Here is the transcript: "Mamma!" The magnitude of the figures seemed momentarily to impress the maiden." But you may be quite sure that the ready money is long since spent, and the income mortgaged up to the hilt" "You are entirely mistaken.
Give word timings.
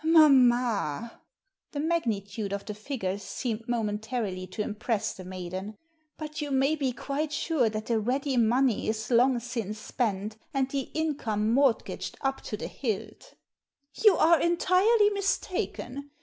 "Mamma!" 0.03 1.21
The 1.73 1.79
magnitude 1.79 2.53
of 2.53 2.65
the 2.65 2.73
figures 2.73 3.21
seemed 3.21 3.67
momentarily 3.69 4.47
to 4.47 4.63
impress 4.63 5.13
the 5.13 5.23
maiden." 5.23 5.77
But 6.17 6.41
you 6.41 6.49
may 6.49 6.75
be 6.75 6.91
quite 6.91 7.31
sure 7.31 7.69
that 7.69 7.85
the 7.85 7.99
ready 7.99 8.35
money 8.35 8.87
is 8.87 9.11
long 9.11 9.37
since 9.37 9.77
spent, 9.77 10.37
and 10.55 10.67
the 10.67 10.89
income 10.95 11.53
mortgaged 11.53 12.17
up 12.21 12.41
to 12.45 12.57
the 12.57 12.65
hilt" 12.65 13.35
"You 14.03 14.15
are 14.17 14.41
entirely 14.41 15.11
mistaken. 15.11 16.09